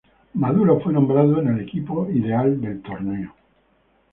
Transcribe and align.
Maduro 0.33 0.79
fue 0.79 0.93
nombrado 0.93 1.39
en 1.41 1.49
el 1.49 1.59
equipo 1.59 2.09
ideal 2.09 2.59
del 2.59 2.81
torneo. 2.81 3.35